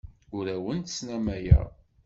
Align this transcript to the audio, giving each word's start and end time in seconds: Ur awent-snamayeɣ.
Ur 0.37 0.45
awent-snamayeɣ. 0.55 1.67